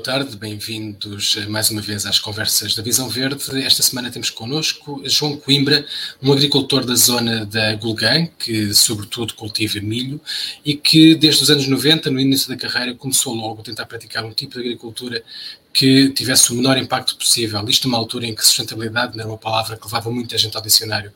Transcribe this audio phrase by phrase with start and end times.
[0.00, 3.44] boa tarde, bem-vindos mais uma vez às conversas da Visão Verde.
[3.62, 5.84] Esta semana temos connosco João Coimbra,
[6.22, 10.18] um agricultor da zona da Gulgã, que sobretudo cultiva milho
[10.64, 14.24] e que desde os anos 90, no início da carreira, começou logo a tentar praticar
[14.24, 15.22] um tipo de agricultura
[15.70, 17.62] que tivesse o menor impacto possível.
[17.68, 20.62] Isto numa altura em que sustentabilidade não era uma palavra que levava muita gente ao
[20.62, 21.12] dicionário.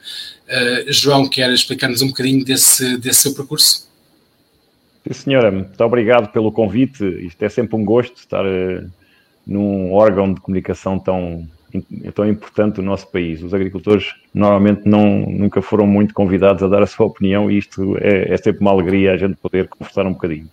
[0.47, 3.94] Uh, João, quer explicar-nos um bocadinho desse, desse seu percurso?
[5.07, 7.05] Sim, senhora, muito obrigado pelo convite.
[7.05, 8.91] Isto é sempre um gosto estar uh,
[9.47, 11.47] num órgão de comunicação tão,
[12.15, 13.43] tão importante do nosso país.
[13.43, 17.99] Os agricultores normalmente não, nunca foram muito convidados a dar a sua opinião e isto
[17.99, 20.49] é, é sempre uma alegria a gente poder conversar um bocadinho.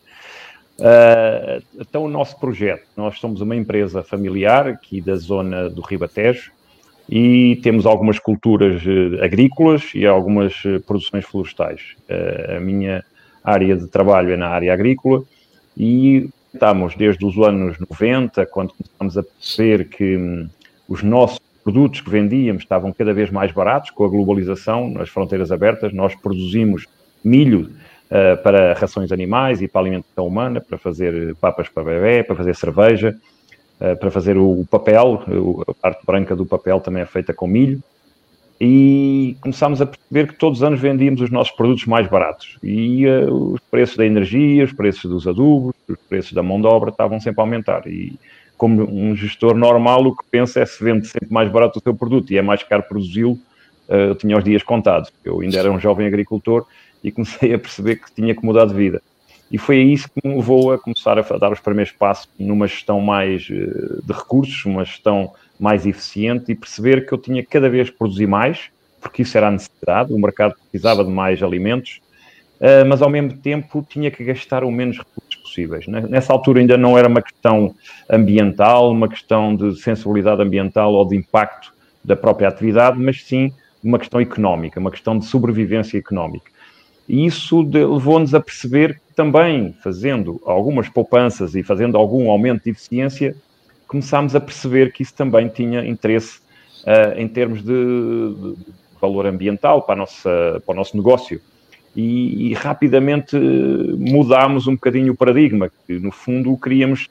[0.77, 6.51] Uh, então, o nosso projeto, nós somos uma empresa familiar aqui da zona do Ribatejo
[7.09, 11.95] e temos algumas culturas uh, agrícolas e algumas uh, produções florestais.
[12.53, 13.01] a minha
[13.43, 15.23] área de trabalho é na área agrícola
[15.75, 20.49] e estamos desde os anos 90, quando começamos a perceber que hum,
[20.87, 25.51] os nossos produtos que vendíamos estavam cada vez mais baratos com a globalização, nas fronteiras
[25.51, 26.87] abertas, nós produzimos
[27.23, 27.71] milho
[28.09, 32.55] uh, para rações animais e para alimentação humana, para fazer papas para bebê, para fazer
[32.55, 33.15] cerveja,
[33.79, 35.23] uh, para fazer o papel,
[35.67, 37.81] a parte branca do papel também é feita com milho
[38.63, 43.07] e começámos a perceber que todos os anos vendíamos os nossos produtos mais baratos e
[43.07, 46.91] uh, os preços da energia, os preços dos adubos, os preços da mão de obra
[46.91, 48.19] estavam sempre a aumentar e
[48.55, 51.95] como um gestor normal o que pensa é se vende sempre mais barato o seu
[51.95, 53.31] produto e é mais caro produzi-lo,
[53.89, 55.11] uh, eu tinha os dias contados.
[55.25, 56.67] Eu ainda era um jovem agricultor
[57.03, 59.01] e comecei a perceber que tinha que mudar de vida.
[59.51, 63.01] E foi isso que me levou a começar a dar os primeiros passos numa gestão
[63.01, 67.91] mais uh, de recursos, uma gestão mais eficiente e perceber que eu tinha cada vez
[67.91, 72.01] produzir mais, porque isso era a necessidade, o mercado precisava de mais alimentos,
[72.59, 75.85] uh, mas ao mesmo tempo tinha que gastar o menos recursos possíveis.
[75.87, 77.75] Nessa altura ainda não era uma questão
[78.09, 81.71] ambiental, uma questão de sensibilidade ambiental ou de impacto
[82.03, 86.49] da própria atividade, mas sim uma questão económica, uma questão de sobrevivência económica.
[87.07, 92.71] E isso levou-nos a perceber que também, fazendo algumas poupanças e fazendo algum aumento de
[92.71, 93.35] eficiência,
[93.91, 96.39] começámos a perceber que isso também tinha interesse
[96.85, 98.55] uh, em termos de, de,
[99.01, 101.41] valor ambiental para, nossa, para o nosso negócio.
[101.93, 107.09] E, e, rapidamente mudámos um bocadinho o paradigma, que no fundo queríamos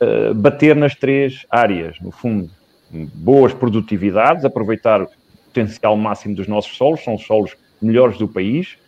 [0.00, 2.48] uh, bater nas três áreas, no fundo,
[2.90, 5.08] boas produtividades, aproveitar o
[5.44, 8.78] potencial máximo dos nossos solos, são os solos melhores do país,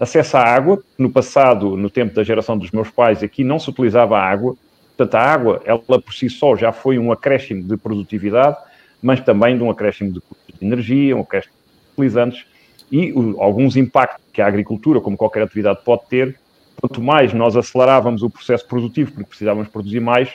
[0.00, 3.68] acesso à água, no passado, no tempo da geração dos meus pais, aqui não se
[3.68, 4.56] utilizava água,
[4.96, 8.56] Portanto, a água, ela por si só já foi um acréscimo de produtividade,
[9.02, 12.46] mas também de um acréscimo de custos de energia, um acréscimo de utilizantes
[12.90, 16.38] e o, alguns impactos que a agricultura, como qualquer atividade, pode ter.
[16.80, 20.30] Quanto mais nós acelerávamos o processo produtivo, porque precisávamos produzir mais,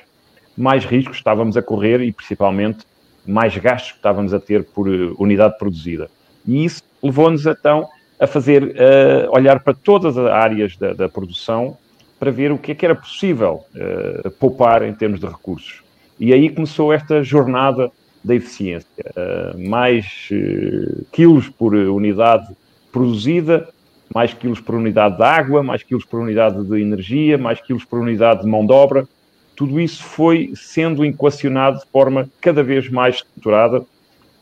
[0.57, 2.85] mais riscos estávamos a correr e, principalmente,
[3.25, 6.09] mais gastos que estávamos a ter por uh, unidade produzida.
[6.45, 7.87] E isso levou-nos, então,
[8.19, 11.77] a fazer, uh, olhar para todas as áreas da, da produção
[12.21, 15.81] para ver o que é que era possível uh, poupar em termos de recursos.
[16.19, 17.91] E aí começou esta jornada
[18.23, 18.87] da eficiência.
[19.17, 22.47] Uh, mais uh, quilos por unidade
[22.91, 23.67] produzida,
[24.13, 27.97] mais quilos por unidade de água, mais quilos por unidade de energia, mais quilos por
[27.97, 29.07] unidade de mão de obra.
[29.55, 33.83] Tudo isso foi sendo equacionado de forma cada vez mais estruturada,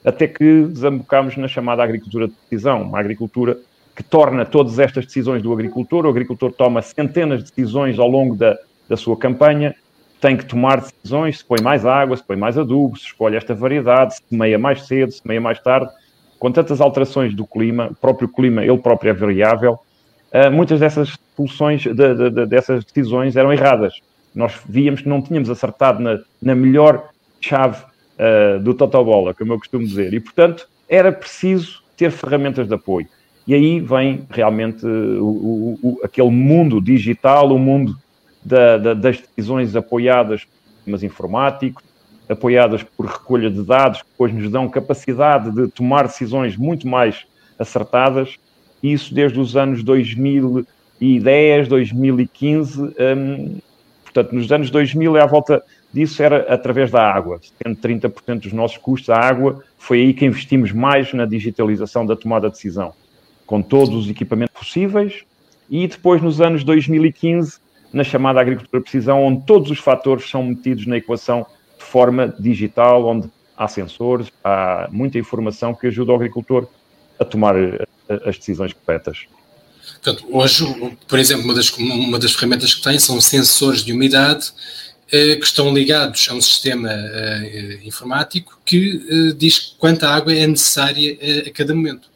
[0.04, 3.58] até que desembocámos na chamada agricultura de decisão, uma agricultura
[4.00, 6.06] que torna todas estas decisões do agricultor.
[6.06, 9.76] O agricultor toma centenas de decisões ao longo da, da sua campanha,
[10.22, 13.54] tem que tomar decisões, se põe mais água, se põe mais adubo, se escolhe esta
[13.54, 15.92] variedade, se semeia mais cedo, se semeia mais tarde.
[16.40, 21.18] Com tantas alterações do clima, o próprio clima, ele próprio é variável, uh, muitas dessas
[21.36, 24.00] soluções, de, de, de, dessas decisões eram erradas.
[24.34, 27.10] Nós víamos que não tínhamos acertado na, na melhor
[27.42, 32.74] chave uh, do totobola, como eu costumo dizer, e, portanto, era preciso ter ferramentas de
[32.74, 33.10] apoio.
[33.50, 37.98] E aí vem realmente o, o, o, aquele mundo digital, o mundo
[38.46, 41.84] da, da, das decisões apoiadas por sistemas informáticos,
[42.30, 47.26] apoiadas por recolha de dados, que depois nos dão capacidade de tomar decisões muito mais
[47.58, 48.36] acertadas.
[48.84, 52.84] Isso desde os anos 2010, 2015.
[52.84, 53.58] Hum,
[54.04, 57.42] portanto, nos anos 2000, à volta disso, era através da água.
[57.58, 62.16] Tendo 30% dos nossos custos, a água, foi aí que investimos mais na digitalização da
[62.16, 62.94] tomada de decisão
[63.50, 65.24] com todos os equipamentos possíveis,
[65.68, 67.58] e depois nos anos 2015,
[67.92, 73.08] na chamada agricultura precisão, onde todos os fatores são metidos na equação de forma digital,
[73.08, 76.68] onde há sensores, há muita informação que ajuda o agricultor
[77.20, 77.88] a tomar eh,
[78.24, 79.26] as decisões corretas.
[79.94, 80.64] Portanto, hoje,
[81.08, 84.54] por exemplo, uma das, uma das ferramentas que tem são sensores de umidade
[85.10, 86.92] que estão ligados a um sistema
[87.84, 91.18] informático que diz quanta água é necessária
[91.48, 92.10] a cada momento.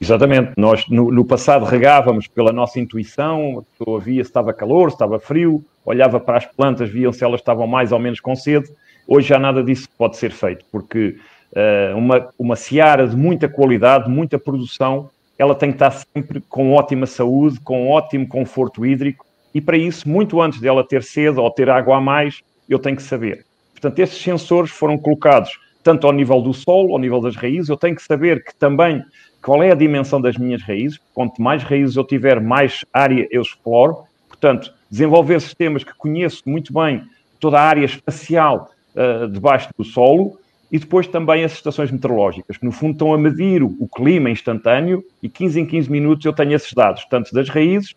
[0.00, 0.52] Exatamente.
[0.56, 4.96] Nós, no, no, passado, regávamos pela nossa intuição, a pessoa via se estava calor, se
[4.96, 8.68] estava frio, olhava para as plantas, viam se elas estavam mais ou menos com sede.
[9.06, 11.16] Hoje já nada disso pode ser feito, porque
[11.52, 16.72] uh, uma, uma seara de muita qualidade, muita produção, ela tem que estar sempre com
[16.72, 21.50] ótima saúde, com ótimo conforto hídrico, e para isso, muito antes dela ter sede ou
[21.50, 23.44] ter água a mais, eu tenho que saber.
[23.72, 27.76] Portanto, esses sensores foram colocados tanto ao nível do solo, ao nível das raízes, eu
[27.76, 29.04] tenho que saber que também
[29.44, 30.98] qual é a dimensão das minhas raízes.
[31.12, 33.98] Quanto mais raízes eu tiver, mais área eu exploro.
[34.26, 37.02] Portanto, desenvolver sistemas que conheço muito bem
[37.38, 40.38] toda a área espacial uh, debaixo do solo
[40.72, 44.30] e depois também as estações meteorológicas, que no fundo estão a medir o, o clima
[44.30, 47.94] instantâneo e 15 em 15 minutos eu tenho esses dados, tanto das raízes,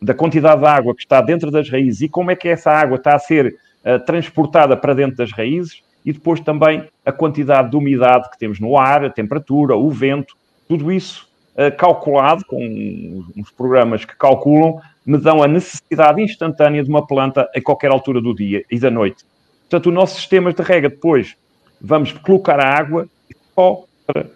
[0.00, 2.96] da quantidade de água que está dentro das raízes e como é que essa água
[2.96, 7.76] está a ser uh, transportada para dentro das raízes e depois também a quantidade de
[7.76, 10.36] umidade que temos no ar, a temperatura, o vento,
[10.68, 16.88] tudo isso uh, calculado com uns programas que calculam, me dão a necessidade instantânea de
[16.88, 19.24] uma planta a qualquer altura do dia e da noite.
[19.62, 21.36] Portanto, o nosso sistema de rega depois
[21.80, 23.06] vamos colocar a água
[23.54, 24.26] só para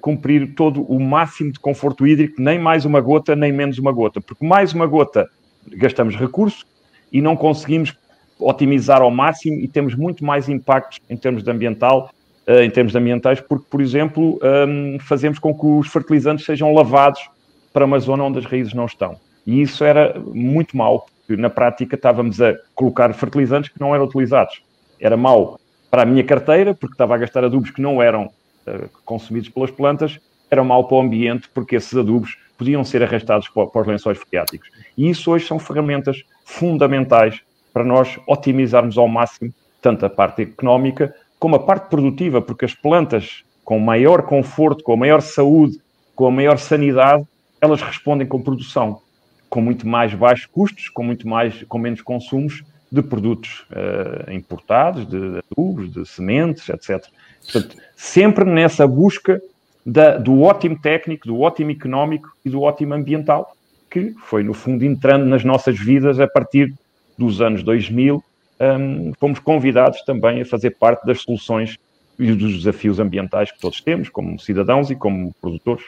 [0.00, 4.20] cumprir todo o máximo de conforto hídrico, nem mais uma gota, nem menos uma gota,
[4.20, 5.28] porque mais uma gota
[5.66, 6.64] gastamos recursos
[7.12, 7.94] e não conseguimos
[8.38, 12.10] otimizar ao máximo e temos muito mais impactos em termos de ambiental
[12.46, 17.28] em termos ambientais, porque, por exemplo, um, fazemos com que os fertilizantes sejam lavados
[17.72, 19.16] para uma zona onde as raízes não estão.
[19.46, 24.04] E isso era muito mau, porque na prática estávamos a colocar fertilizantes que não eram
[24.04, 24.62] utilizados.
[25.00, 25.58] Era mau
[25.90, 29.70] para a minha carteira, porque estava a gastar adubos que não eram uh, consumidos pelas
[29.70, 30.20] plantas,
[30.50, 34.68] era mau para o ambiente, porque esses adubos podiam ser arrastados para os lençóis freáticos.
[34.96, 37.40] E isso hoje são ferramentas fundamentais
[37.72, 39.52] para nós otimizarmos ao máximo
[39.82, 41.14] tanto a parte económica
[41.44, 45.78] como a parte produtiva, porque as plantas com maior conforto, com maior saúde,
[46.14, 47.22] com a maior sanidade,
[47.60, 49.02] elas respondem com produção,
[49.50, 55.06] com muito mais baixos custos, com muito mais, com menos consumos de produtos uh, importados,
[55.06, 57.04] de adubos, de sementes, etc.
[57.42, 59.38] Portanto, sempre nessa busca
[59.84, 63.54] da, do ótimo técnico, do ótimo económico e do ótimo ambiental,
[63.90, 66.72] que foi, no fundo, entrando nas nossas vidas a partir
[67.18, 68.24] dos anos 2000
[68.60, 71.76] um, fomos convidados também a fazer parte das soluções
[72.18, 75.84] e dos desafios ambientais que todos temos, como cidadãos e como produtores.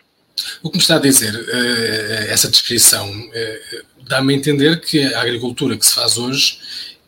[0.62, 5.22] O que me está a dizer, uh, essa descrição, uh, dá-me a entender que a
[5.22, 6.58] agricultura que se faz hoje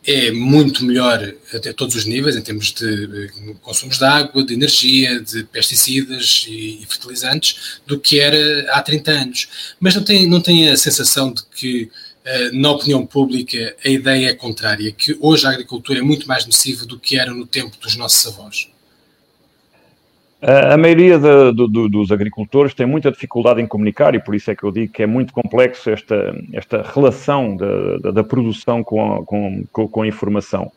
[0.05, 4.53] é muito melhor a todos os níveis, em termos de eh, consumos de água, de
[4.53, 9.75] energia, de pesticidas e, fertilizantes, do que era há 30 anos.
[9.79, 11.91] Mas não tem, não tem a sensação de que eh,
[12.53, 16.85] na opinião pública, a ideia é contrária, que hoje a agricultura é muito mais nociva
[16.85, 18.69] do que era no tempo dos nossos avós?
[20.41, 24.55] A maioria de, de, dos agricultores tem muita dificuldade em comunicar e por isso é
[24.55, 29.15] que eu digo que é muito complexo esta, esta relação da, da, da produção com
[29.15, 30.71] a, com, com a informação.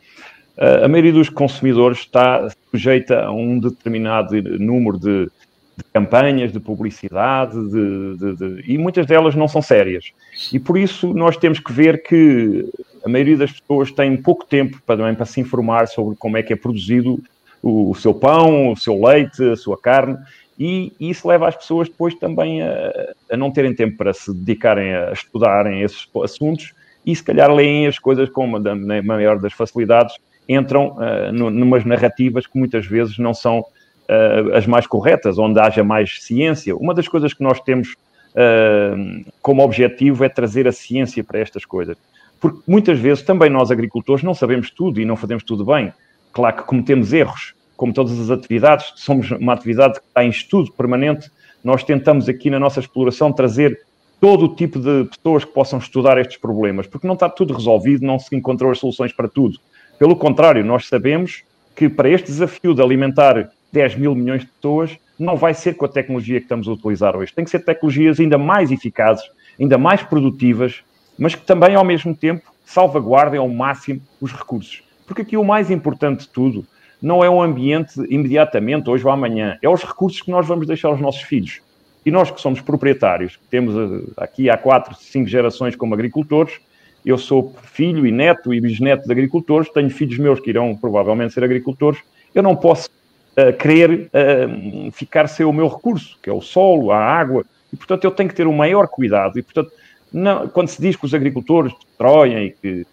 [0.56, 5.30] A maioria dos consumidores está sujeita a um determinado número de,
[5.76, 10.12] de campanhas, de publicidade, de, de, de, e muitas delas não são sérias.
[10.52, 12.68] E por isso nós temos que ver que
[13.04, 16.52] a maioria das pessoas tem pouco tempo para, para se informar sobre como é que
[16.52, 17.22] é produzido
[17.62, 20.18] o, o, seu pão, o seu leite, a sua carne,
[20.58, 24.32] e, e isso leva as pessoas depois também a, a, não terem tempo para se
[24.32, 29.38] dedicarem a estudarem esses assuntos e se calhar leem as coisas com uma, na maior
[29.38, 30.14] das facilidades,
[30.48, 33.64] entram uh, numas narrativas que muitas vezes não são
[34.12, 36.76] uh, as mais corretas, onde haja mais ciência.
[36.76, 37.94] Uma das coisas que nós temos
[38.34, 41.96] uh, como objetivo é trazer a ciência para estas coisas.
[42.40, 45.92] Porque muitas vezes também nós, agricultores, não sabemos tudo e não fazemos tudo bem.
[46.32, 50.72] Claro que cometemos erros, como todas as atividades, somos uma atividade que está em estudo
[50.72, 51.30] permanente.
[51.62, 53.80] Nós tentamos aqui na nossa exploração trazer
[54.20, 58.06] todo o tipo de pessoas que possam estudar estes problemas, porque não está tudo resolvido,
[58.06, 59.58] não se encontrou as soluções para tudo.
[59.98, 61.42] Pelo contrário, nós sabemos
[61.74, 65.84] que para este desafio de alimentar 10 mil milhões de pessoas, não vai ser com
[65.84, 67.32] a tecnologia que estamos a utilizar hoje.
[67.32, 69.24] Tem que ser tecnologias ainda mais eficazes,
[69.58, 70.82] ainda mais produtivas,
[71.18, 74.82] mas que também, ao mesmo tempo, salvaguardem ao máximo os recursos.
[75.06, 76.66] Porque aqui o mais importante de tudo
[77.00, 80.88] não é o ambiente imediatamente, hoje ou amanhã, é os recursos que nós vamos deixar
[80.88, 81.60] aos nossos filhos.
[82.04, 86.60] E nós que somos proprietários, que temos eh, aqui há quatro, cinco gerações como agricultores,
[87.04, 91.34] eu sou filho e neto e bisneto de agricultores, tenho filhos meus que irão provavelmente
[91.34, 92.00] ser agricultores,
[92.34, 92.88] eu não posso
[93.36, 97.76] uh, querer uh, ficar sem o meu recurso, que é o solo, a água, e
[97.76, 99.38] portanto eu tenho que ter o maior cuidado.
[99.38, 99.72] E portanto,
[100.12, 102.86] não, quando se diz que os agricultores destroem e que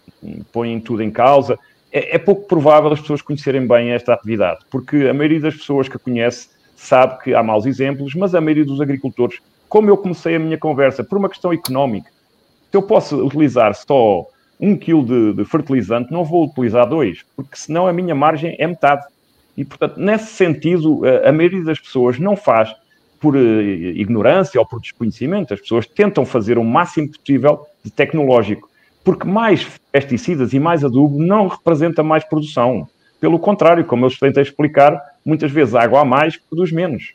[0.52, 1.58] põem tudo em causa,
[1.92, 5.90] é, é, pouco provável as pessoas conhecerem bem esta atividade, porque a maioria das pessoas
[5.90, 10.36] que conhece sabe que há maus exemplos, mas a maioria dos agricultores, como eu comecei
[10.36, 12.10] a minha conversa, por uma questão económica,
[12.72, 14.26] se eu posso utilizar só
[14.60, 18.68] um quilo de, de fertilizante, não vou utilizar dois, porque senão a minha margem é
[18.68, 19.06] metade.
[19.60, 22.74] E, portanto, nesse sentido, a, a maioria das pessoas não faz
[23.20, 25.54] por uh, ignorância ou por desconhecimento.
[25.54, 28.70] As pessoas tentam fazer o máximo possível de tecnológico,
[29.04, 32.88] porque mais pesticidas e mais adubo não representa mais produção.
[33.20, 37.12] Pelo contrário, como eu tentei explicar, muitas vezes água a mais produz menos.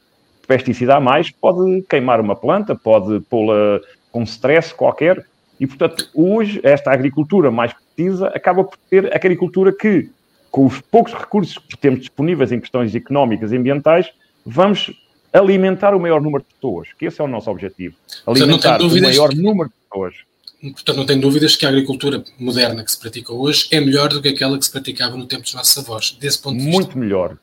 [0.46, 3.80] Pesticida a mais pode queimar uma planta, pode pô-la
[4.12, 5.24] com stress qualquer.
[5.58, 10.10] E, portanto, hoje, esta agricultura mais precisa acaba por ser a agricultura que,
[10.54, 14.06] com os poucos recursos que temos disponíveis em questões económicas e ambientais,
[14.46, 14.92] vamos
[15.32, 17.96] alimentar o maior número de pessoas, que esse é o nosso objetivo.
[18.24, 20.14] Alimentar o maior número de pessoas.
[20.62, 24.22] Portanto, não tenho dúvidas que a agricultura moderna que se pratica hoje é melhor do
[24.22, 26.78] que aquela que se praticava no tempo dos nossos avós, desse ponto de vista.
[26.78, 27.36] Muito melhor.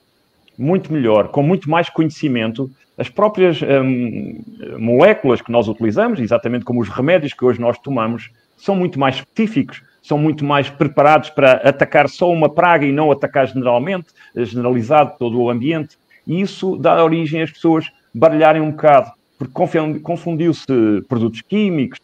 [0.58, 2.72] Muito melhor, com muito mais conhecimento.
[2.98, 4.41] As próprias hum,
[4.80, 9.18] moléculas que nós utilizamos, exatamente como os remédios que hoje nós tomamos, são muito mais
[9.18, 15.13] específicos, são muito mais preparados para atacar só uma praga e não atacar generalmente, generalizado
[15.20, 15.98] todo o ambiente.
[16.25, 19.53] E isso dá origem às pessoas baralharem um bocado, porque
[20.01, 20.65] confundiu-se
[21.08, 22.00] produtos químicos,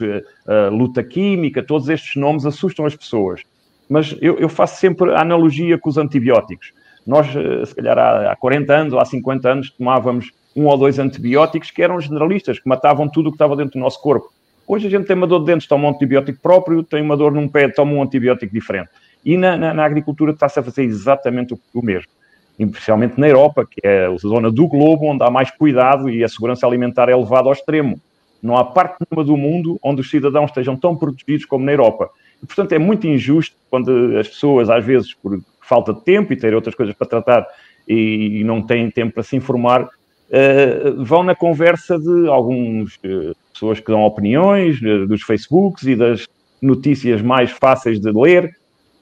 [0.48, 3.42] a luta química, todos estes nomes assustam as pessoas.
[3.90, 6.74] Mas eu, eu faço sempre a analogia com os antibióticos.
[7.06, 11.00] Nós, eh, se calhar há 40 anos ou há 50 anos, tomávamos um ou dois
[11.00, 14.30] antibióticos que eram generalistas, que matavam tudo o que estava dentro do nosso corpo.
[14.68, 17.32] Hoje a gente tem uma dor de dentes, toma um antibiótico próprio, tem uma dor
[17.32, 18.90] num pé, toma um antibiótico diferente.
[19.24, 22.12] E na, na, na agricultura está-se a fazer exatamente o, o mesmo
[22.60, 26.28] especialmente na Europa, que é a zona do globo onde há mais cuidado e a
[26.28, 28.00] segurança alimentar é levada ao extremo.
[28.42, 32.10] Não há parte nenhuma do mundo onde os cidadãos estejam tão protegidos como na Europa.
[32.42, 36.36] E, portanto, é muito injusto quando as pessoas, às vezes, por falta de tempo e
[36.36, 37.46] terem outras coisas para tratar
[37.88, 43.80] e não têm tempo para se informar, uh, vão na conversa de algumas uh, pessoas
[43.80, 46.28] que dão opiniões, uh, dos Facebooks e das
[46.62, 48.56] notícias mais fáceis de ler,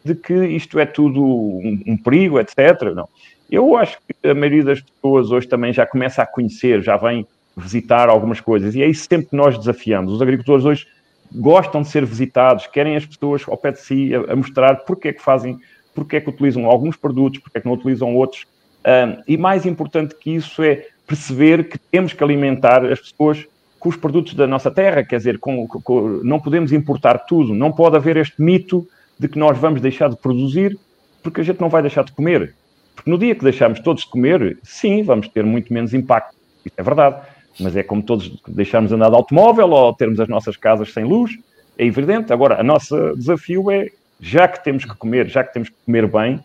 [0.04, 2.94] de que isto é tudo um, um perigo, etc.
[2.96, 3.08] Não.
[3.50, 7.28] Eu acho que a maioria das pessoas hoje também já começa a conhecer, já vem
[7.56, 10.14] visitar algumas coisas, e é isso sempre que nós desafiamos.
[10.14, 10.88] Os agricultores hoje
[11.34, 15.10] gostam de ser visitados, querem as pessoas ao pé de si a, a mostrar porque
[15.10, 15.60] é que fazem,
[15.94, 18.46] porque é que utilizam alguns produtos, porque é que não utilizam outros.
[18.86, 23.46] Um, e mais importante que isso é perceber que temos que alimentar as pessoas
[23.86, 27.72] com os produtos da nossa terra, quer dizer, com, com, não podemos importar tudo, não
[27.72, 28.88] pode haver este mito
[29.20, 30.75] de que nós vamos deixar de produzir
[31.22, 32.56] porque a gente não vai deixar de comer.
[32.96, 36.36] Porque no dia que deixarmos todos de comer, sim, vamos ter muito menos impacto.
[36.65, 37.27] Isso é verdade.
[37.60, 41.38] Mas é como todos deixarmos andar de automóvel ou termos as nossas casas sem luz.
[41.77, 42.34] É evidente.
[42.34, 46.08] Agora, o nosso desafio é, já que temos que comer, já que temos que comer
[46.08, 46.39] bem,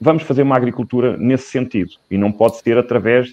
[0.00, 1.92] vamos fazer uma agricultura nesse sentido.
[2.10, 3.32] E não pode ser através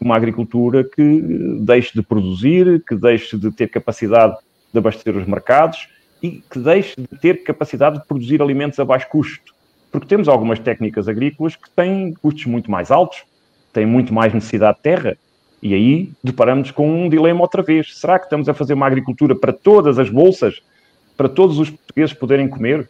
[0.00, 1.22] uma agricultura que
[1.60, 4.36] deixe de produzir, que deixe de ter capacidade
[4.72, 5.88] de abastecer os mercados
[6.22, 9.58] e que deixe de ter capacidade de produzir alimentos a baixo custo
[9.90, 13.24] porque temos algumas técnicas agrícolas que têm custos muito mais altos,
[13.72, 15.16] têm muito mais necessidade de terra,
[15.62, 17.98] e aí deparamos com um dilema outra vez.
[17.98, 20.62] Será que estamos a fazer uma agricultura para todas as bolsas,
[21.16, 22.88] para todos os portugueses poderem comer?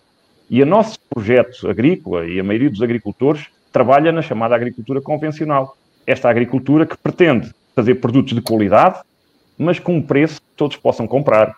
[0.50, 5.76] E o nosso projeto agrícola e a maioria dos agricultores trabalha na chamada agricultura convencional.
[6.08, 8.98] Esta agricultura que pretende fazer produtos de qualidade,
[9.58, 11.54] mas com um preço que todos possam comprar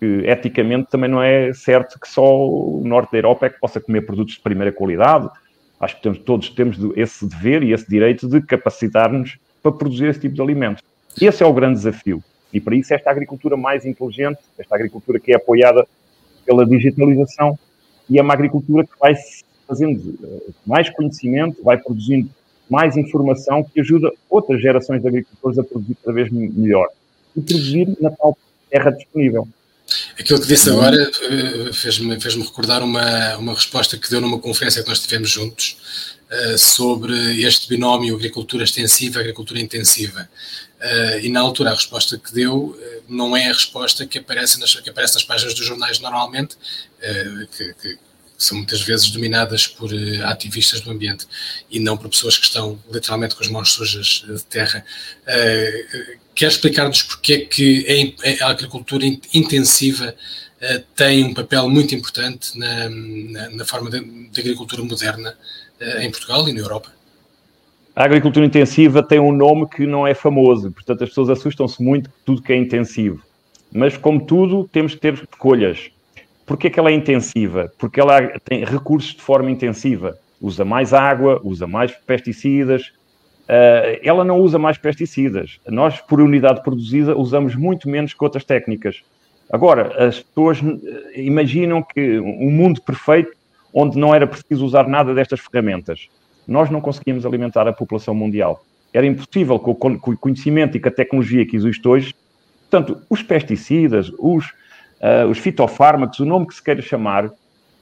[0.00, 3.80] que eticamente também não é certo que só o norte da Europa é que possa
[3.80, 5.30] comer produtos de primeira qualidade.
[5.78, 10.18] Acho que temos, todos temos esse dever e esse direito de capacitar-nos para produzir esse
[10.18, 10.82] tipo de alimentos.
[11.22, 12.20] Esse é o grande desafio.
[12.52, 15.86] E para isso, esta agricultura mais inteligente, esta agricultura que é apoiada
[16.44, 17.56] pela digitalização,
[18.10, 19.14] e é uma agricultura que vai
[19.68, 22.28] fazendo eh, mais conhecimento, vai produzindo
[22.68, 26.88] mais informação que ajuda outras gerações de agricultores a produzir cada vez melhor.
[27.36, 28.36] E produzir na tal
[28.70, 29.46] terra disponível.
[30.18, 34.82] Aquilo que disse agora eh, fez-me fez recordar uma, uma resposta que deu numa conferência
[34.82, 35.76] que nós tivemos juntos
[36.30, 40.28] uh, sobre este binómio agricultura extensiva agricultura intensiva.
[40.80, 42.78] Uh, e na altura a resposta que deu
[43.08, 46.56] não é a resposta que aparece nas, que aparece nas páginas dos jornais normalmente,
[47.56, 47.98] que, que
[48.36, 51.26] são muitas vezes dominadas por uh, ativistas do ambiente
[51.70, 54.84] e não por pessoas que estão literalmente com as mãos sujas de terra.
[55.22, 61.94] Uh, quer explicar-nos porque é que a, a agricultura intensiva uh, tem um papel muito
[61.94, 65.36] importante na, na, na forma de, de, agricultura moderna
[66.00, 66.92] em Portugal e na Europa?
[67.94, 72.08] A agricultura intensiva tem um nome que não é famoso, portanto as pessoas assustam-se muito
[72.08, 73.22] com tudo que é intensivo.
[73.72, 75.90] Mas, como tudo, temos que ter escolhas
[76.46, 77.72] Porquê que ela é intensiva?
[77.78, 80.18] Porque ela tem recursos de forma intensiva.
[80.40, 82.92] usa mais água, usa mais pesticidas,
[83.44, 85.60] Uh, ela não usa mais pesticidas.
[85.68, 89.02] Nós, por unidade produzida, usamos muito menos que outras técnicas.
[89.52, 93.32] Agora, as pessoas eh, imaginam que um mundo perfeito
[93.72, 96.08] onde não era preciso usar nada destas ferramentas.
[96.48, 98.64] Nós não conseguimos alimentar a população mundial.
[98.92, 102.14] Era impossível com o conhecimento e com a tecnologia que existe hoje.
[102.70, 104.46] Portanto, os pesticidas, os,
[105.04, 107.30] uh, os fitofármacos, o nome que se queira chamar,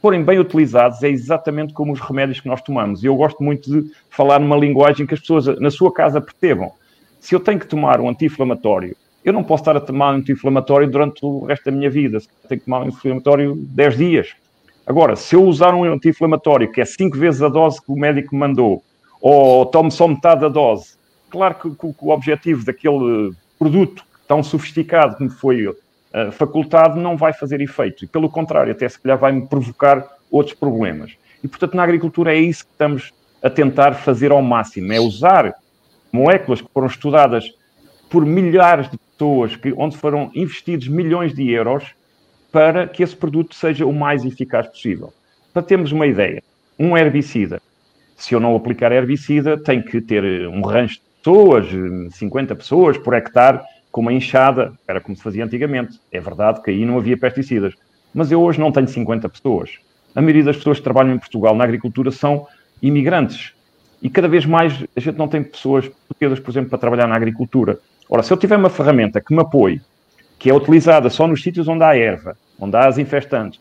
[0.00, 3.04] forem bem utilizados, é exatamente como os remédios que nós tomamos.
[3.04, 6.72] E eu gosto muito de falar numa linguagem que as pessoas na sua casa percebam.
[7.20, 10.90] Se eu tenho que tomar um anti-inflamatório, eu não posso estar a tomar um anti-inflamatório
[10.90, 12.18] durante o resto da minha vida.
[12.48, 14.34] Tenho que tomar um anti-inflamatório 10 dias.
[14.84, 18.34] Agora, se eu usar um anti-inflamatório que é 5 vezes a dose que o médico
[18.34, 18.82] mandou,
[19.20, 20.96] ou tomo só metade da dose,
[21.30, 25.68] claro que, que, que o objetivo daquele produto tão sofisticado me foi
[26.32, 28.04] facultado não vai fazer efeito.
[28.04, 31.16] E, pelo contrário, até se calhar vai-me provocar outros problemas.
[31.42, 35.54] E, portanto, na agricultura é isso que estamos a tentar fazer ao máximo, é usar
[36.12, 37.52] moléculas que foram estudadas
[38.08, 41.84] por milhares de pessoas, que, onde foram investidos milhões de euros
[42.52, 45.12] para que esse produto seja o mais eficaz possível.
[45.52, 46.42] Para termos uma ideia,
[46.78, 47.60] um herbicida,
[48.16, 51.66] se eu não aplicar herbicida, tem que ter um rancho de pessoas,
[52.12, 53.60] 50 pessoas por hectare,
[53.92, 56.00] com uma enxada, era como se fazia antigamente.
[56.10, 57.74] É verdade que aí não havia pesticidas.
[58.12, 59.78] Mas eu hoje não tenho 50 pessoas.
[60.14, 62.46] A maioria das pessoas que trabalham em Portugal na agricultura são
[62.80, 63.52] imigrantes.
[64.02, 67.14] E cada vez mais a gente não tem pessoas portuguesas, por exemplo, para trabalhar na
[67.14, 67.78] agricultura.
[68.08, 69.80] Ora, se eu tiver uma ferramenta que me apoie,
[70.38, 73.60] que é utilizada só nos sítios onde há erva, onde há as infestantes,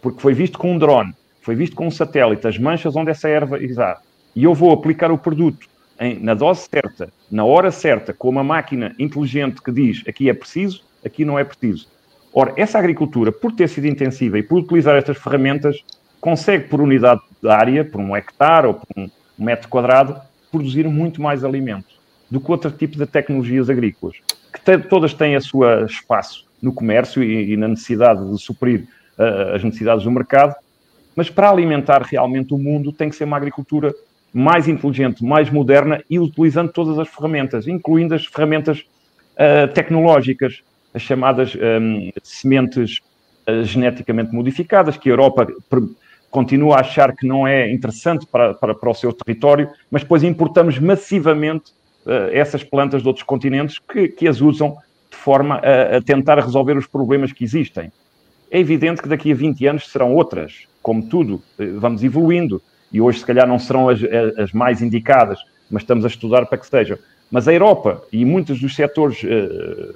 [0.00, 3.28] porque foi visto com um drone, foi visto com um satélite, as manchas onde essa
[3.28, 4.00] erva está,
[4.34, 5.68] e eu vou aplicar o produto
[6.02, 10.34] em, na dose certa, na hora certa, com uma máquina inteligente que diz aqui é
[10.34, 11.88] preciso, aqui não é preciso.
[12.34, 15.84] Ora, essa agricultura, por ter sido intensiva e por utilizar estas ferramentas,
[16.20, 21.20] consegue, por unidade de área, por um hectare ou por um metro quadrado, produzir muito
[21.20, 21.94] mais alimento
[22.30, 24.16] do que outro tipo de tecnologias agrícolas,
[24.52, 28.86] que todas têm a sua espaço no comércio e, e na necessidade de suprir
[29.18, 30.54] uh, as necessidades do mercado,
[31.14, 33.94] mas para alimentar realmente o mundo tem que ser uma agricultura
[34.32, 38.84] mais inteligente, mais moderna e utilizando todas as ferramentas, incluindo as ferramentas
[39.34, 40.62] uh, tecnológicas,
[40.94, 43.00] as chamadas um, sementes
[43.46, 45.46] uh, geneticamente modificadas, que a Europa
[46.30, 50.22] continua a achar que não é interessante para, para, para o seu território, mas depois
[50.22, 51.72] importamos massivamente
[52.06, 54.76] uh, essas plantas de outros continentes que, que as usam
[55.10, 57.92] de forma a, a tentar resolver os problemas que existem.
[58.50, 61.42] É evidente que daqui a 20 anos serão outras, como tudo,
[61.78, 62.60] vamos evoluindo
[62.92, 64.00] e hoje se calhar não serão as,
[64.38, 65.38] as mais indicadas,
[65.70, 66.98] mas estamos a estudar para que sejam.
[67.30, 69.94] Mas a Europa e muitos dos setores uh,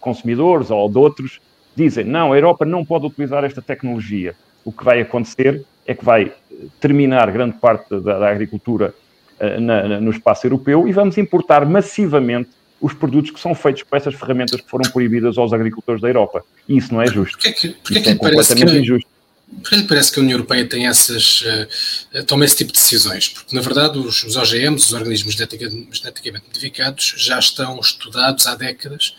[0.00, 1.40] consumidores ou de outros
[1.76, 4.34] dizem não, a Europa não pode utilizar esta tecnologia.
[4.64, 6.32] O que vai acontecer é que vai
[6.80, 8.92] terminar grande parte da, da agricultura
[9.40, 12.50] uh, na, na, no espaço europeu e vamos importar massivamente
[12.80, 16.44] os produtos que são feitos com essas ferramentas que foram proibidas aos agricultores da Europa.
[16.68, 17.38] E isso não é justo.
[17.38, 18.78] Porquê que, porquê isso que é completamente que...
[18.78, 19.11] injusto.
[19.60, 23.28] Porque lhe parece que a União Europeia tem essas, uh, toma esse tipo de decisões?
[23.28, 29.14] Porque, na verdade, os, os OGMs, os organismos geneticamente modificados, já estão estudados há décadas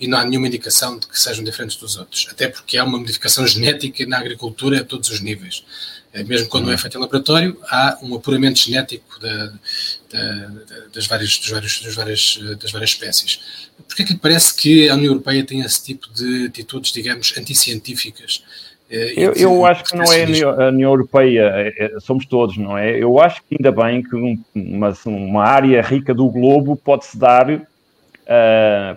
[0.00, 2.26] e não há nenhuma indicação de que sejam diferentes dos outros.
[2.30, 5.64] Até porque há uma modificação genética na agricultura a todos os níveis.
[6.12, 9.52] Eh, mesmo quando não é feito em laboratório, há um apuramento genético da,
[10.10, 10.50] da,
[10.92, 13.40] das, várias, dos vários, dos várias, das várias espécies.
[13.86, 17.34] Porquê é que lhe parece que a União Europeia tem esse tipo de atitudes, digamos,
[17.36, 18.42] anticientíficas?
[18.90, 22.76] Eh, eu, eu, acho que não é a União Europeia, é, é, somos todos, não
[22.76, 22.96] é?
[22.96, 24.16] Eu acho que ainda bem que
[24.54, 27.60] uma, uma área rica do globo pode-se dar, uh,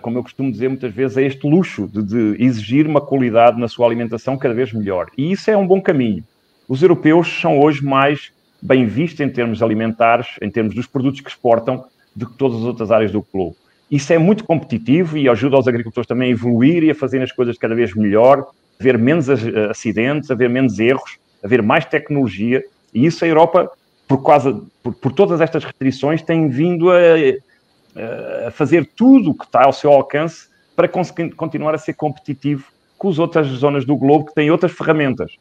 [0.00, 3.68] como eu costumo dizer muitas vezes, a este luxo de, de, exigir uma qualidade na
[3.68, 5.08] sua alimentação cada vez melhor.
[5.16, 6.24] E isso é um bom caminho.
[6.66, 11.28] Os europeus são hoje mais bem vistos em termos alimentares, em termos dos produtos que
[11.28, 11.84] exportam,
[12.16, 13.56] do que todas as outras áreas do globo.
[13.90, 17.32] Isso é muito competitivo e ajuda os agricultores também a evoluir e a fazerem as
[17.32, 18.46] coisas cada vez melhor
[18.82, 19.28] haver menos
[19.70, 23.70] acidentes, haver menos erros, haver mais tecnologia, e isso a Europa,
[24.08, 29.44] por, causa, por, por todas estas restrições, tem vindo a, a fazer tudo o que
[29.44, 32.64] está ao seu alcance para conseguir continuar a ser competitivo
[32.98, 35.32] com as outras zonas do globo que têm outras ferramentas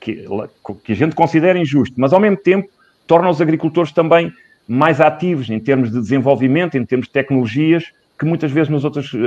[0.00, 0.26] que,
[0.84, 2.68] que a gente considera injusto, mas ao mesmo tempo
[3.06, 4.32] torna os agricultores também
[4.66, 7.84] mais ativos em termos de desenvolvimento, em termos de tecnologias,
[8.18, 9.18] que muitas vezes nas outras eh,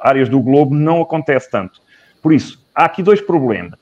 [0.00, 1.80] áreas do globo não acontece tanto.
[2.22, 3.78] Por isso, há aqui dois problemas.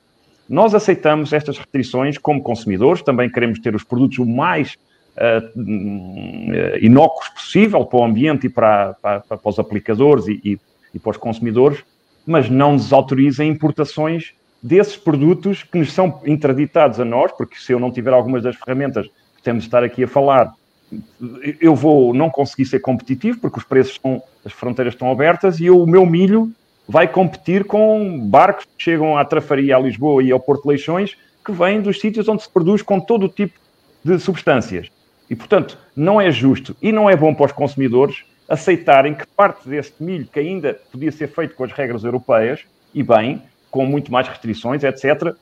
[0.47, 4.77] Nós aceitamos estas restrições como consumidores, também queremos ter os produtos o mais
[5.15, 5.59] uh,
[6.81, 10.59] inócuos possível para o ambiente e para, para, para os aplicadores e, e,
[10.93, 11.83] e, para os consumidores,
[12.25, 17.71] mas não nos autorizem importações desses produtos que nos são interditados a nós, porque se
[17.71, 20.51] eu não tiver algumas das ferramentas que temos de estar aqui a falar.
[21.61, 23.99] Eu vou não conseguir ser competitivo porque os preços
[24.43, 26.51] as fronteiras estão abertas e eu, o meu milho
[26.89, 31.51] vai competir com barcos que chegam à Trafaria, a Lisboa e ao Porto Leixões, que
[31.51, 33.59] vêm dos sítios onde se produz com todo o tipo
[34.03, 34.89] de substâncias.
[35.29, 39.69] E, portanto, não é justo e não é bom para os consumidores aceitarem que parte
[39.69, 44.11] deste milho, que ainda podia ser feito com as regras europeias, e bem, com muito
[44.11, 45.35] mais restrições, etc.,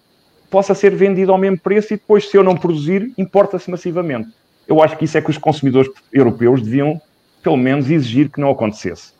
[0.49, 4.27] possa ser vendido ao mesmo preço e depois, se eu não produzir, importa-se massivamente.
[4.67, 7.01] Eu acho que isso é que os consumidores europeus deviam,
[7.41, 9.16] pelo menos, exigir que não acontecesse.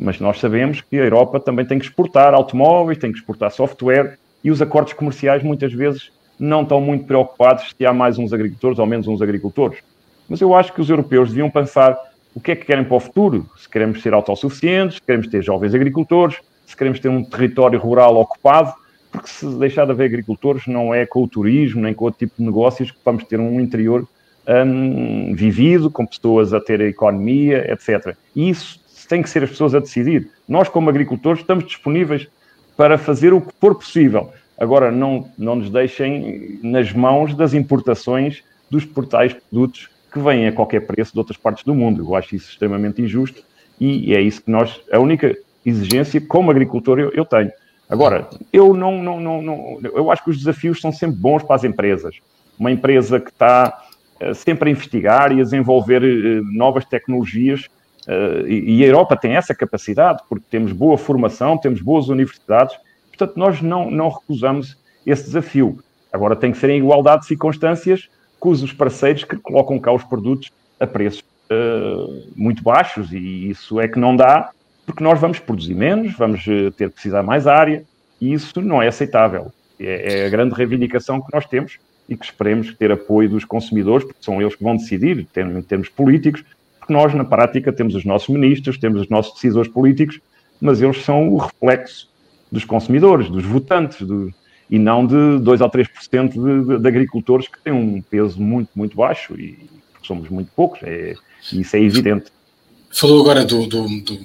[0.00, 4.18] Mas nós sabemos que a Europa também tem que exportar automóveis, tem que exportar software,
[4.42, 8.78] e os acordos comerciais muitas vezes não estão muito preocupados se há mais uns agricultores
[8.78, 9.78] ou menos uns agricultores.
[10.26, 11.98] Mas eu acho que os europeus deviam pensar
[12.34, 13.46] o que é que querem para o futuro.
[13.58, 18.16] Se queremos ser autossuficientes, se queremos ter jovens agricultores, se queremos ter um território rural
[18.16, 18.72] ocupado,
[19.12, 22.34] porque se deixar de haver agricultores não é com o turismo nem com outro tipo
[22.38, 24.08] de negócios que vamos ter um interior
[24.48, 28.16] um, vivido, com pessoas a ter a economia, etc.
[28.34, 28.79] E isso
[29.10, 30.30] tem que ser as pessoas a decidir.
[30.48, 32.28] Nós, como agricultores, estamos disponíveis
[32.76, 34.32] para fazer o que for possível.
[34.56, 40.52] Agora, não, não nos deixem nas mãos das importações dos portais produtos que vêm a
[40.52, 42.04] qualquer preço de outras partes do mundo.
[42.04, 43.42] Eu acho isso extremamente injusto
[43.80, 47.50] e é isso que nós, a única exigência como agricultor eu, eu tenho.
[47.88, 51.56] Agora, eu não, não, não, não, eu acho que os desafios são sempre bons para
[51.56, 52.14] as empresas.
[52.56, 53.82] Uma empresa que está
[54.22, 57.68] uh, sempre a investigar e a desenvolver uh, novas tecnologias,
[58.10, 62.76] uh, e, e, a Europa tem essa capacidade, porque temos boa formação, temos boas universidades,
[63.08, 65.78] portanto, nós não, não recusamos esse desafio.
[66.12, 70.02] Agora, tem que ser em igualdade de circunstâncias com os parceiros que colocam cá os
[70.02, 74.50] produtos a preços uh, muito baixos e isso é que não dá,
[74.86, 77.84] porque nós vamos produzir menos, vamos eh, ter que precisar mais área
[78.20, 79.52] e isso não é aceitável.
[79.78, 84.04] É, é, a grande reivindicação que nós temos e que esperemos ter apoio dos consumidores,
[84.04, 86.44] porque são eles que vão decidir em termos políticos,
[86.90, 90.20] porque nós, na prática, temos os nossos ministros, temos os nossos decisores políticos,
[90.60, 92.08] mas eles são o reflexo
[92.50, 94.34] dos consumidores, dos votantes, do,
[94.68, 98.70] e não de 2 ou 3% de, de, de agricultores que têm um peso muito,
[98.74, 99.56] muito baixo e
[100.02, 101.14] somos muito poucos, é,
[101.52, 102.26] isso é evidente.
[102.90, 104.16] Falou agora do, do, do,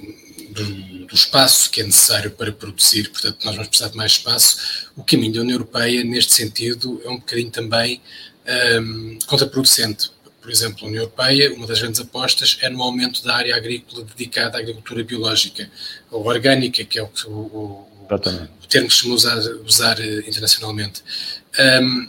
[1.06, 4.90] do, espaço que é necessário para produzir, portanto, nós vamos precisar de mais espaço.
[4.96, 8.00] O caminho da União Europeia, neste sentido, é um bocadinho também
[8.80, 10.10] um, contraproducente.
[10.46, 14.04] Por exemplo, a União Europeia, uma das grandes apostas é no aumento da área agrícola
[14.04, 15.68] dedicada à agricultura biológica,
[16.08, 21.02] ou orgânica, que é o que o, o termo que se usar, usar eh, internacionalmente.
[21.82, 22.08] Um,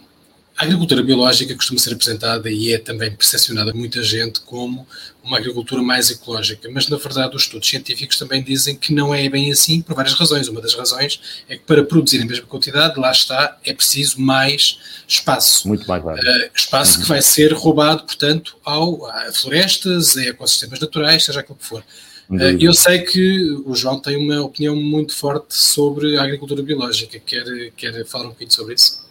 [0.58, 4.88] a agricultura biológica costuma ser apresentada e é também percepcionada por muita gente como
[5.24, 9.30] uma agricultura mais ecológica, mas na verdade os estudos científicos também dizem que não é
[9.30, 10.48] bem assim por várias razões.
[10.48, 14.80] Uma das razões é que para produzir a mesma quantidade, lá está, é preciso mais
[15.08, 15.67] espaço.
[15.67, 17.02] Muito mais Uh, espaço uhum.
[17.04, 21.84] que vai ser roubado, portanto, ao, a florestas, a ecossistemas naturais, seja aquilo que for.
[22.30, 27.20] Uh, eu sei que o João tem uma opinião muito forte sobre a agricultura biológica.
[27.20, 29.07] Quer, quer falar um bocadinho sobre isso?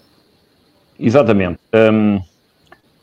[0.98, 1.58] Exatamente.
[1.74, 2.20] Um,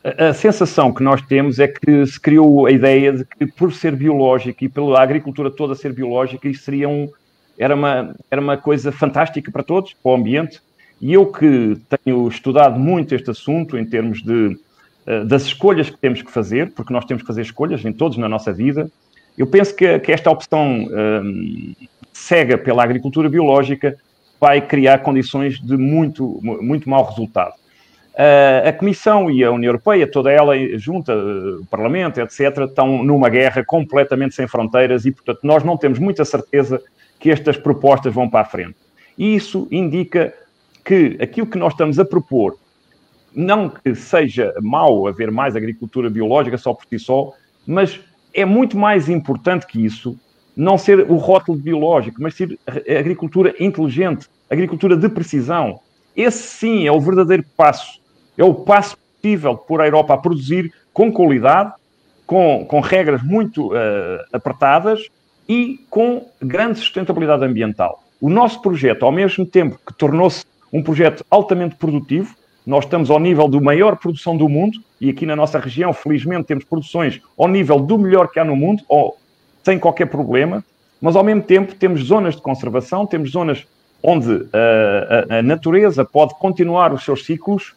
[0.02, 3.72] a, a sensação que nós temos é que se criou a ideia de que, por
[3.72, 7.08] ser biológico e pela agricultura toda ser biológica, isso seria um,
[7.58, 10.60] era, uma, era uma coisa fantástica para todos, para o ambiente.
[11.00, 14.56] E eu que tenho estudado muito este assunto em termos de,
[15.06, 18.18] uh, das escolhas que temos que fazer, porque nós temos que fazer escolhas em todos
[18.18, 18.90] na nossa vida,
[19.36, 21.74] eu penso que, que esta opção um,
[22.12, 23.96] cega pela agricultura biológica
[24.40, 27.54] vai criar condições de muito, muito mau resultado.
[28.16, 33.64] A Comissão e a União Europeia, toda ela junta, o Parlamento, etc., estão numa guerra
[33.64, 36.80] completamente sem fronteiras e, portanto, nós não temos muita certeza
[37.18, 38.76] que estas propostas vão para a frente.
[39.18, 40.32] E isso indica
[40.84, 42.56] que aquilo que nós estamos a propor,
[43.34, 47.32] não que seja mau haver mais agricultura biológica só por si só,
[47.66, 47.98] mas
[48.32, 50.16] é muito mais importante que isso
[50.56, 52.56] não ser o rótulo biológico, mas ser
[52.96, 55.80] agricultura inteligente, agricultura de precisão.
[56.14, 58.03] Esse sim é o verdadeiro passo.
[58.36, 61.72] É o passo possível por a Europa a produzir com qualidade,
[62.26, 63.74] com, com regras muito uh,
[64.32, 65.08] apertadas
[65.48, 68.02] e com grande sustentabilidade ambiental.
[68.20, 72.34] O nosso projeto, ao mesmo tempo que tornou-se um projeto altamente produtivo,
[72.66, 76.44] nós estamos ao nível do maior produção do mundo, e aqui na nossa região, felizmente,
[76.44, 79.18] temos produções ao nível do melhor que há no mundo, ou
[79.62, 80.64] sem qualquer problema,
[81.00, 83.66] mas ao mesmo tempo temos zonas de conservação, temos zonas
[84.02, 87.74] onde a, a, a natureza pode continuar os seus ciclos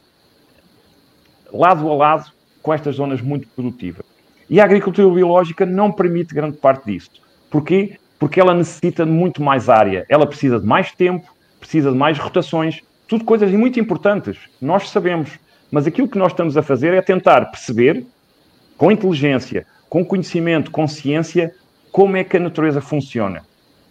[1.52, 2.32] lado a lado
[2.62, 4.06] com estas zonas muito produtivas.
[4.50, 7.12] E a agricultura biológica não permite grande parte disso.
[7.50, 7.98] Porquê?
[8.20, 11.28] Porque ela necessita de muito mais área, ela precisa de mais tempo,
[11.60, 14.38] precisa de mais rotações, tudo coisas muito importantes.
[14.62, 18.06] Nós sabemos, Mas aquilo que nós estamos a fazer é tentar perceber,
[18.78, 21.54] com inteligência, com conhecimento, com ciência,
[21.92, 23.44] como é que a natureza funciona.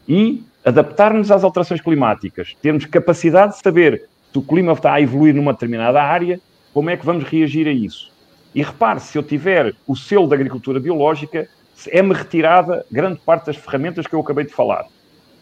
[0.08, 5.34] E adaptar-nos às alterações climáticas, termos capacidade de saber se o clima está a evoluir
[5.34, 6.40] numa determinada área,
[6.76, 8.12] como é que vamos reagir a isso.
[8.54, 11.48] E repare, se eu tiver o selo da agricultura biológica,
[11.88, 14.84] é-me retirada grande parte das ferramentas que eu acabei de falar.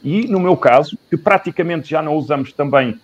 [0.01, 3.01] E, no meu caso, que praticamente já não usamos também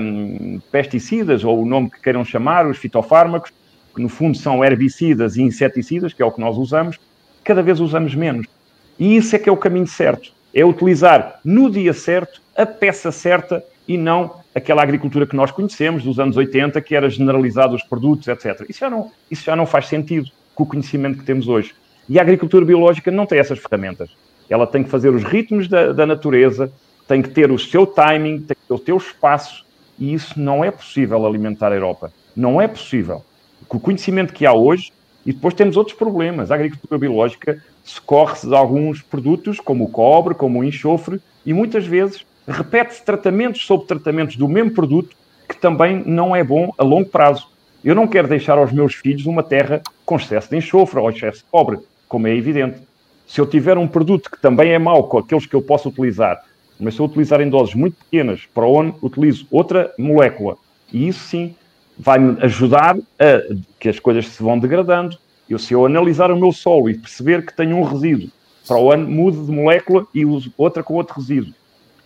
[0.00, 3.52] um, pesticidas, ou o nome que queiram chamar, os fitofármacos,
[3.92, 7.00] que no fundo são herbicidas e inseticidas, que é o que nós usamos,
[7.42, 8.46] cada vez usamos menos.
[8.96, 10.30] E isso é que é o caminho certo.
[10.54, 16.02] É utilizar no dia certo a peça certa e não aquela agricultura que nós conhecemos
[16.02, 18.64] dos anos 80, que era generalizada os produtos, etc.
[18.68, 21.74] Isso já não, isso já não faz sentido com o conhecimento que temos hoje.
[22.08, 24.10] E a agricultura biológica não tem essas ferramentas.
[24.48, 26.72] Ela tem que fazer os ritmos da, da natureza,
[27.06, 29.64] tem que ter o seu timing, tem que ter o seu espaço,
[29.98, 32.12] e isso não é possível alimentar a Europa.
[32.34, 33.24] Não é possível.
[33.68, 34.92] Com o conhecimento que há hoje,
[35.24, 36.50] e depois temos outros problemas.
[36.50, 41.84] A agricultura biológica socorre-se de alguns produtos, como o cobre, como o enxofre, e muitas
[41.84, 45.16] vezes repete-se tratamentos sobre tratamentos do mesmo produto,
[45.48, 47.48] que também não é bom a longo prazo.
[47.84, 51.38] Eu não quero deixar aos meus filhos uma terra com excesso de enxofre ou excesso
[51.38, 51.78] de cobre,
[52.08, 52.80] como é evidente.
[53.26, 56.42] Se eu tiver um produto que também é mau com aqueles que eu posso utilizar,
[56.78, 60.56] mas se eu utilizar em doses muito pequenas, para onde utilizo outra molécula,
[60.92, 61.54] e isso sim
[61.98, 65.16] vai-me ajudar a que as coisas se vão degradando.
[65.48, 68.30] Eu, se eu analisar o meu solo e perceber que tenho um resíduo,
[68.66, 71.54] para o ano mudo de molécula e uso outra com outro resíduo.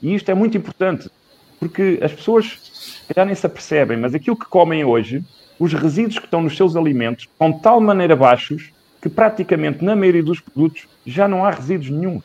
[0.02, 1.10] E isto é muito importante,
[1.58, 5.22] porque as pessoas já nem se apercebem, mas aquilo que comem hoje,
[5.58, 9.96] os resíduos que estão nos seus alimentos, são de tal maneira baixos que praticamente na
[9.96, 12.22] maioria dos produtos já não há resíduos nenhum.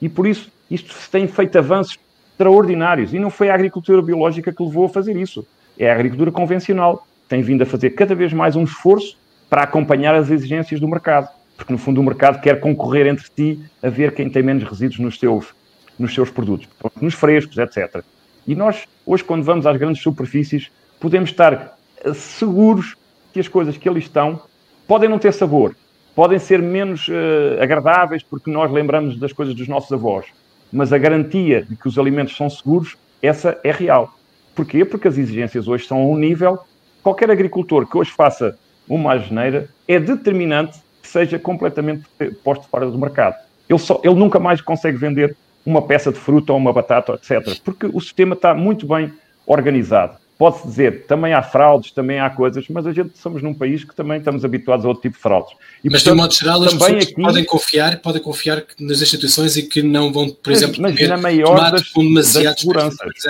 [0.00, 1.98] E por isso isto se tem feito avanços
[2.38, 3.12] extraordinários.
[3.12, 5.46] E não foi a agricultura biológica que levou a fazer isso.
[5.76, 7.06] É a agricultura convencional.
[7.28, 9.18] Tem vindo a fazer cada vez mais um esforço
[9.50, 11.28] para acompanhar as exigências do mercado.
[11.56, 15.00] Porque, no fundo, o mercado quer concorrer entre si a ver quem tem menos resíduos
[15.00, 15.52] nos seus,
[15.98, 16.68] nos seus produtos,
[17.00, 18.02] nos frescos, etc.
[18.46, 21.76] E nós, hoje, quando vamos às grandes superfícies, podemos estar
[22.14, 22.96] seguros
[23.32, 24.40] que as coisas que ali estão
[24.86, 25.74] podem não ter sabor,
[26.14, 30.26] podem ser menos uh, agradáveis porque nós lembramos das coisas dos nossos avós,
[30.72, 34.14] mas a garantia de que os alimentos são seguros, essa é real.
[34.54, 34.84] Porquê?
[34.84, 36.58] Porque as exigências hoje são a um nível.
[37.02, 38.58] Qualquer agricultor que hoje faça
[38.88, 42.04] uma asneira é determinante que seja completamente
[42.42, 43.36] posto fora do mercado.
[43.68, 45.36] Ele, só, ele nunca mais consegue vender
[45.68, 47.60] uma peça de fruta ou uma batata, etc.
[47.62, 49.12] Porque o sistema está muito bem
[49.46, 50.16] organizado.
[50.38, 53.94] Pode-se dizer, também há fraudes, também há coisas, mas a gente somos num país que
[53.94, 55.52] também estamos habituados a outro tipo de fraudes.
[55.82, 57.20] E, mas, portanto, de modo geral, as pessoas aqui...
[57.20, 61.72] podem confiar, podem confiar nas instituições e que não vão, por mas, exemplo, comer maior
[61.72, 62.64] das, com demasiados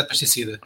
[0.05, 0.61] pesticida.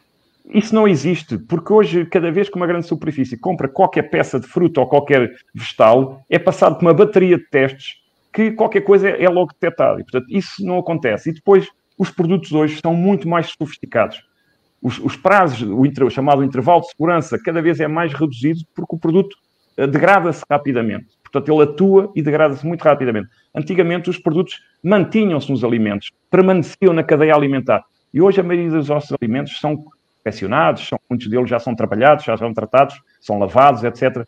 [0.53, 4.47] Isso não existe, porque hoje, cada vez que uma grande superfície compra qualquer peça de
[4.47, 8.02] fruta ou qualquer vegetal, é passado por uma bateria de testes
[8.33, 10.01] que qualquer coisa é logo detectado.
[10.01, 11.31] E, portanto, isso não acontece.
[11.31, 11.69] E depois,
[11.99, 14.23] os produtos hoje são muito mais sofisticados
[14.83, 18.61] os, os prazos, o, inter, o, chamado intervalo de segurança, cada vez é mais reduzido
[18.75, 19.37] porque o produto
[19.77, 21.07] eh, degrada-se rapidamente.
[21.23, 23.29] Portanto, ele atua e degrada-se muito rapidamente.
[23.55, 27.85] Antigamente, os produtos mantinham-se nos alimentos, permaneciam na cadeia alimentar.
[28.13, 29.85] E hoje, a maioria dos nossos alimentos são
[30.17, 34.27] confeccionados, são, muitos deles já são trabalhados, já são tratados, são lavados, etc.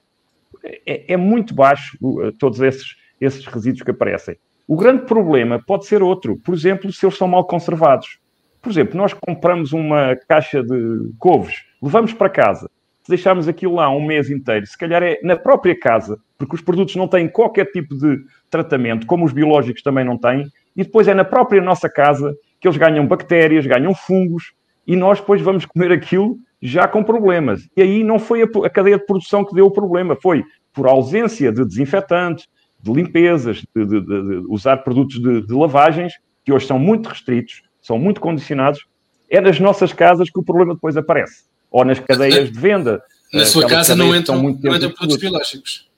[0.86, 4.36] É, é muito baixo uh, todos esses, esses resíduos que aparecem.
[4.66, 6.38] O grande problema pode ser outro.
[6.38, 8.18] Por exemplo, se eles são mal conservados.
[8.62, 12.70] Por exemplo, nós compramos uma caixa de couves, levamos para casa,
[13.02, 16.62] se deixarmos aquilo lá um mês inteiro, se calhar é na própria casa, porque os
[16.62, 21.06] produtos não têm qualquer tipo de tratamento, como os biológicos também não têm, e depois
[21.06, 24.54] é na própria nossa casa que eles ganham bactérias, ganham fungos,
[24.86, 27.68] e nós depois vamos comer aquilo já com problemas.
[27.76, 31.52] E aí não foi a, cadeia de produção que deu o problema, foi por ausência
[31.52, 32.48] de desinfetantes,
[32.84, 36.12] de limpezas, de, de, de usar produtos de, lavagens,
[36.44, 38.86] que hoje são muito restritos, são muito condicionados,
[39.30, 41.44] é nas nossas casas que o problema depois aparece.
[41.70, 43.02] Ou nas cadeias de venda.
[43.32, 45.90] Na eh, sua casa não entram, muito não entram produtos biológicos.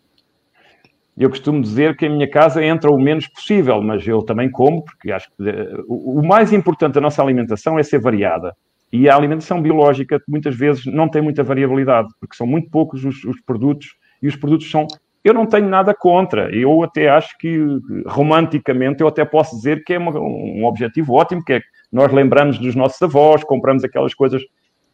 [1.18, 4.84] Eu costumo dizer que a minha casa entra o menos possível, mas eu também como,
[4.84, 8.54] porque acho que eh, o mais importante da nossa alimentação é ser variada.
[8.92, 13.24] E a alimentação biológica muitas vezes não tem muita variabilidade, porque são muito poucos os,
[13.24, 14.86] os produtos e os produtos são
[15.26, 16.54] eu não tenho nada contra.
[16.54, 17.58] Eu até acho que,
[18.06, 22.12] romanticamente, eu até posso dizer que é uma, um objetivo ótimo, que é que nós
[22.12, 24.40] lembramos dos nossos avós, compramos aquelas coisas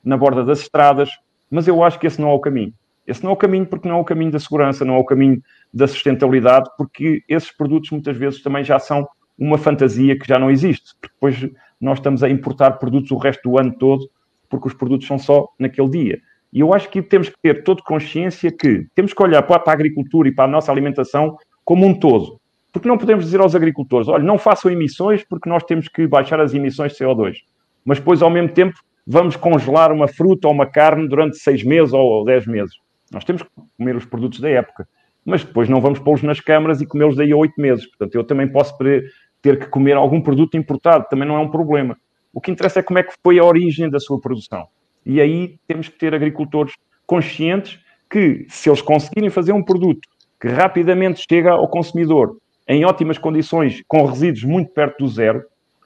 [0.02, 1.10] na borda das estradas,
[1.50, 2.72] mas eu acho que esse não é o caminho.
[3.06, 5.04] Esse não é o caminho porque não é o caminho da segurança, não é o
[5.04, 5.42] caminho
[5.72, 9.06] da sustentabilidade, porque esses produtos muitas vezes também já são
[9.38, 10.94] uma fantasia que já não existe.
[11.02, 11.46] Depois
[11.78, 14.08] nós estamos a importar produtos o resto do ano todo,
[14.48, 16.20] porque os produtos são só naquele dia.
[16.52, 19.72] E eu acho que temos que ter toda consciência que temos que olhar para a
[19.72, 22.38] agricultura e para a nossa alimentação como um todo.
[22.72, 26.40] Porque não podemos dizer aos agricultores, olha, não façam emissões porque nós temos que baixar
[26.40, 27.36] as emissões de CO2.
[27.84, 31.92] Mas depois, ao mesmo tempo, vamos congelar uma fruta ou uma carne durante seis meses
[31.92, 32.76] ou dez meses.
[33.10, 34.88] Nós temos que comer os produtos da época.
[35.24, 37.86] Mas depois não vamos pô-los nas câmaras e comê-los daí a oito meses.
[37.86, 41.96] Portanto, eu também posso ter que comer algum produto importado, também não é um problema.
[42.32, 44.66] O que interessa é como é que foi a origem da sua produção.
[45.04, 46.74] E aí temos que ter agricultores
[47.06, 47.78] conscientes
[48.10, 50.08] que, se eles conseguirem fazer um produto
[50.40, 52.36] que rapidamente chega ao consumidor
[52.68, 55.44] em ótimas condições, com resíduos muito perto do zero,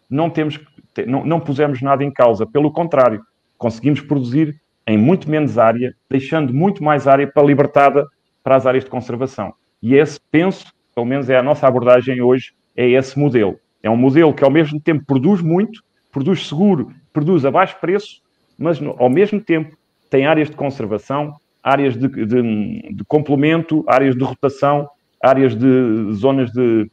[0.09, 0.61] não, temos,
[1.07, 2.47] não, não pusemos nada em causa.
[2.47, 3.23] Pelo contrário,
[3.59, 8.07] conseguimos produzir em muito menos área, deixando muito mais área para libertada
[8.43, 9.53] para as áreas de conservação.
[9.83, 13.59] E esse, penso, pelo menos é a nossa abordagem hoje, é esse modelo.
[13.83, 18.23] É um modelo que ao mesmo tempo produz muito, produz seguro, produz a baixo preço,
[18.59, 19.77] mas ao mesmo tempo
[20.11, 24.89] tem áreas de conservação, áreas de, de, de complemento, áreas de rotação,
[25.21, 26.91] áreas de zonas de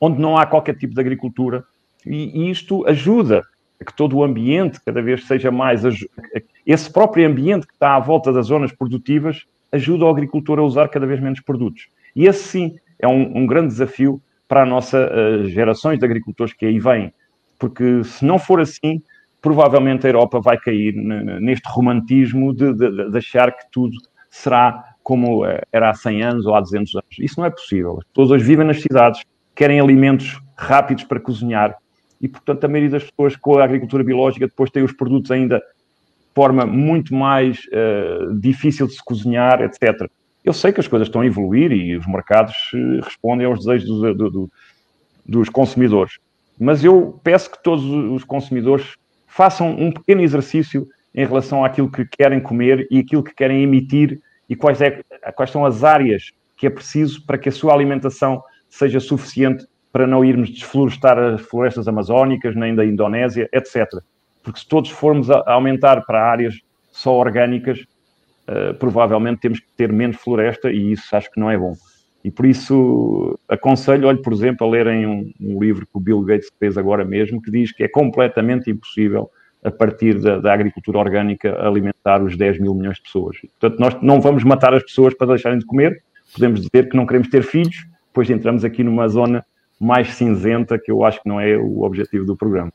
[0.00, 1.64] onde não há qualquer tipo de agricultura,
[2.04, 3.42] e, e isto ajuda
[3.80, 5.82] a que todo o ambiente cada vez seja mais.
[6.66, 10.88] Esse próprio ambiente que está à volta das zonas produtivas ajuda o agricultor a usar
[10.88, 11.86] cada vez menos produtos.
[12.14, 16.54] E esse sim é um, um grande desafio para a nossa uh, gerações de agricultores
[16.54, 17.12] que aí vêm,
[17.58, 19.02] porque se não for assim,
[19.40, 23.96] provavelmente a Europa vai cair neste romantismo de, de, de, achar que tudo
[24.30, 27.18] será como eh, era há 100 anos ou há 200 anos.
[27.18, 27.98] Isso não é possível.
[27.98, 29.22] As pessoas hoje vivem nas cidades,
[29.54, 31.76] querem alimentos rápidos para cozinhar
[32.20, 35.58] e, portanto, a maioria das pessoas com a agricultura biológica depois tem os produtos ainda
[35.58, 40.08] de forma muito mais uh, difícil de se cozinhar, etc.
[40.44, 43.88] Eu sei que as coisas estão a evoluir e os mercados uh, respondem aos desejos
[43.88, 44.50] do, do, do,
[45.26, 46.18] dos consumidores.
[46.58, 48.96] Mas eu peço que todos os consumidores
[49.38, 54.20] façam um pequeno exercício em relação àquilo que querem comer e aquilo que querem emitir
[54.48, 55.00] e quais, é,
[55.36, 60.08] quais são as áreas que é preciso para que a sua alimentação seja suficiente para
[60.08, 63.86] não irmos desflorestar as florestas amazónicas, nem da Indonésia, etc.
[64.42, 66.58] Porque se todos formos a aumentar para áreas
[66.90, 67.78] só orgânicas,
[68.48, 71.74] uh, provavelmente temos que ter menos floresta e isso acho que não é bom.
[72.24, 76.20] E por isso aconselho, olhe, por exemplo, a lerem um, um, livro que o Bill
[76.22, 79.30] Gates fez agora mesmo, que diz que é completamente impossível,
[79.62, 83.36] a partir da, da, agricultura orgânica, alimentar os 10 mil milhões de pessoas.
[83.58, 86.02] Portanto, nós não vamos matar as pessoas para deixarem de comer,
[86.32, 89.44] podemos dizer que não queremos ter filhos, depois entramos aqui numa zona
[89.80, 92.72] mais cinzenta, que eu acho que não é o objetivo do programa.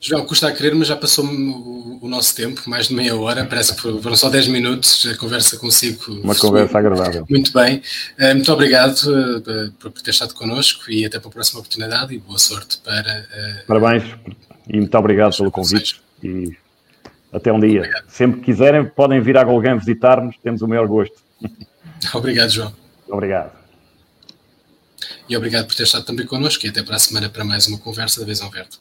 [0.00, 3.44] João, custa a querer, mas já passou o, o, nosso tempo, mais de meia hora,
[3.44, 6.12] parece que foram só 10 minutos a conversa consigo.
[6.22, 7.24] Uma conversa agradável.
[7.30, 7.80] Muito bem.
[8.18, 8.96] Eh, muito obrigado
[9.46, 13.26] eh, por ter estado connosco e até para a próxima oportunidade e boa sorte para.
[13.32, 14.04] Eh, Parabéns
[14.68, 16.56] e muito obrigado pelo convite e
[17.32, 17.80] até um dia.
[17.80, 18.04] Obrigado.
[18.08, 21.16] Sempre que quiserem, podem vir a alguém visitar-nos, temos o maior gosto.
[22.14, 22.74] Obrigado, João.
[23.08, 23.52] Obrigado.
[25.28, 27.78] E obrigado por ter estado também connosco e até para a semana para mais uma
[27.78, 28.78] conversa da Visão Verde.